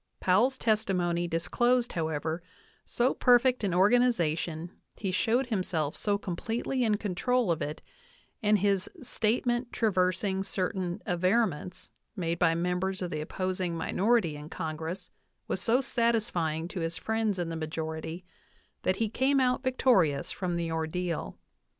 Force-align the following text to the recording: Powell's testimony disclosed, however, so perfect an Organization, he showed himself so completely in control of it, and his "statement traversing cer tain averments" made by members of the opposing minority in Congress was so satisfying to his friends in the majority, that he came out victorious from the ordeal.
Powell's 0.19 0.57
testimony 0.57 1.27
disclosed, 1.27 1.93
however, 1.93 2.41
so 2.85 3.13
perfect 3.13 3.63
an 3.63 3.71
Organization, 3.71 4.71
he 4.95 5.11
showed 5.11 5.45
himself 5.45 5.95
so 5.95 6.17
completely 6.17 6.83
in 6.83 6.97
control 6.97 7.51
of 7.51 7.61
it, 7.61 7.83
and 8.41 8.57
his 8.57 8.89
"statement 9.03 9.71
traversing 9.71 10.43
cer 10.43 10.71
tain 10.71 11.03
averments" 11.05 11.91
made 12.15 12.39
by 12.39 12.55
members 12.55 13.03
of 13.03 13.11
the 13.11 13.21
opposing 13.21 13.77
minority 13.77 14.35
in 14.35 14.49
Congress 14.49 15.11
was 15.47 15.61
so 15.61 15.81
satisfying 15.81 16.67
to 16.69 16.79
his 16.79 16.97
friends 16.97 17.37
in 17.37 17.49
the 17.49 17.55
majority, 17.55 18.25
that 18.81 18.95
he 18.95 19.07
came 19.07 19.39
out 19.39 19.61
victorious 19.61 20.31
from 20.31 20.55
the 20.55 20.71
ordeal. 20.71 21.37